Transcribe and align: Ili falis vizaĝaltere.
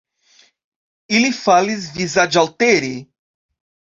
Ili 1.17 1.29
falis 1.41 1.85
vizaĝaltere. 1.97 2.91